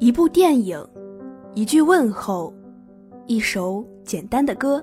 [0.00, 0.80] 一部电影，
[1.54, 2.54] 一句问候，
[3.26, 4.80] 一首简单的歌，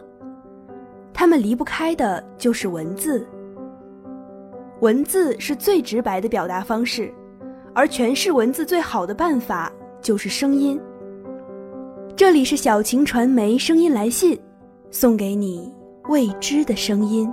[1.14, 3.26] 他们离不开的就是文字。
[4.82, 7.10] 文字是最直白的表达方式，
[7.74, 10.78] 而诠释文字最好的办法就是声音。
[12.14, 14.38] 这里是小晴传媒声音来信，
[14.92, 15.74] 送给你
[16.10, 17.32] 未知的声音。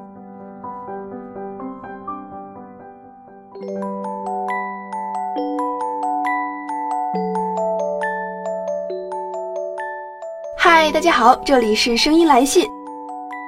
[10.82, 12.66] 嗨，大家好，这里是声音来信。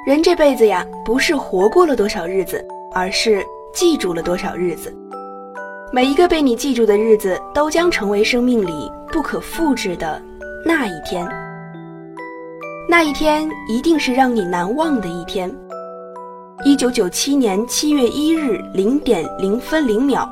[0.07, 3.45] 人这辈子呀，不是活过了多少日子，而是
[3.75, 4.95] 记住了多少日子。
[5.93, 10.23] 每一个被你记住的日子，都将成为生命里不可复制的
[10.65, 11.27] 那一天。
[12.89, 15.53] 那一天一定是让你难忘的一天。
[16.65, 20.25] 一九九七年七月一日零点零分零秒，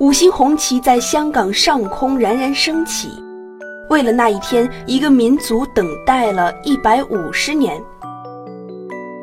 [0.00, 3.10] 五星红旗在香港上空冉冉升起。
[3.92, 7.78] 为了那一天，一个民族等待了一百五十年。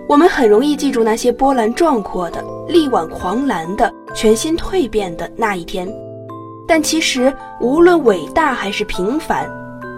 [0.07, 5.91] 我们很容易记住那些波澜壮阔的、力挽狂澜的、全新蜕变的那一天，
[6.67, 9.49] 但其实无论伟大还是平凡，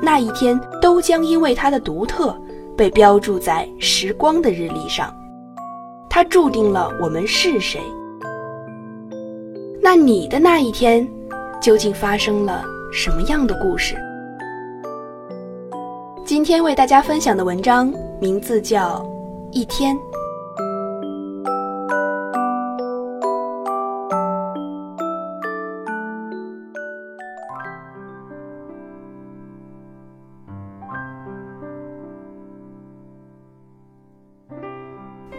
[0.01, 2.33] 那一天都将因为它的独特，
[2.77, 5.13] 被标注在时光的日历上。
[6.09, 7.81] 它注定了我们是谁。
[9.81, 11.05] 那你的那一天，
[11.61, 13.97] 究竟发生了什么样的故事？
[16.41, 18.99] 今天为大家分享的文章名字叫
[19.51, 19.95] 《一天》。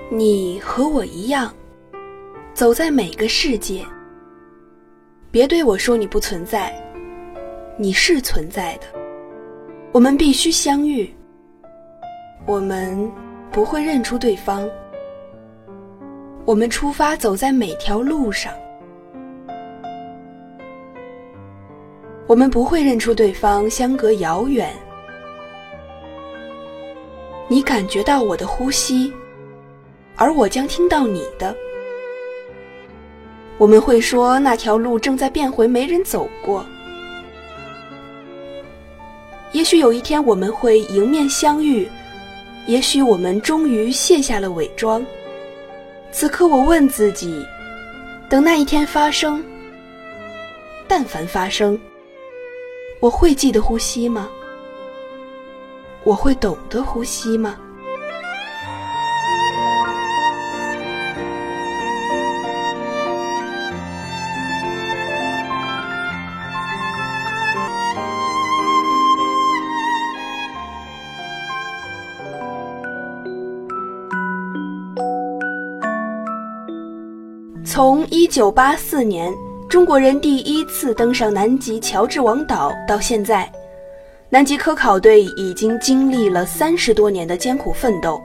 [0.09, 1.53] 你和我一样，
[2.55, 3.85] 走在每个世界。
[5.33, 6.73] 别对我说你不存在，
[7.77, 9.02] 你是存在的。
[9.93, 11.09] 我们必须相遇。
[12.47, 13.11] 我们
[13.51, 14.67] 不会认出对方。
[16.47, 18.51] 我们出发，走在每条路上。
[22.27, 24.73] 我们不会认出对方，相隔遥远。
[27.47, 29.13] 你感觉到我的呼吸，
[30.17, 31.55] 而我将听到你的。
[33.59, 36.65] 我们会说那条路正在变回没人走过。
[39.53, 41.87] 也许有一天我们会迎面相遇，
[42.67, 45.05] 也许我们终于卸下了伪装。
[46.11, 47.45] 此刻我问自己：
[48.29, 49.45] 等那一天发生，
[50.89, 51.79] 但凡发生，
[52.99, 54.31] 我会记得呼吸吗？
[56.03, 57.59] 我会懂得呼吸吗？
[77.65, 79.33] 从一九八四年
[79.69, 83.51] 中国人第一次登上南极乔治王岛到现在，
[84.29, 88.21] 南极科考队已经经历了三十多年的艰苦奋斗。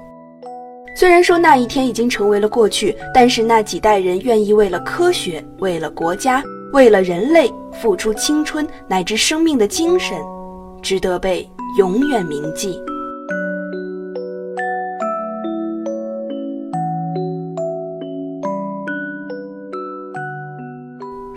[0.95, 6.43] 虽然说那一天已经成为了过去，但是那几代人愿意为了科学、为了国家、
[6.73, 10.17] 为了人类付出青春乃至生命的精神，
[10.81, 11.47] 值得被
[11.77, 12.81] 永远铭记。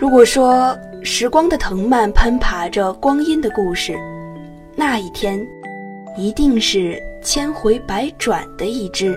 [0.01, 3.95] 如果说时光的藤蔓攀爬着光阴的故事，
[4.75, 5.39] 那一天
[6.17, 9.15] 一定是千回百转的一支。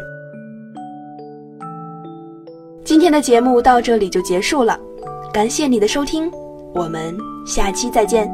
[2.83, 4.77] 今天的节目到这里就结束了，
[5.31, 6.29] 感谢你的收听，
[6.73, 7.15] 我们
[7.47, 8.29] 下期再见。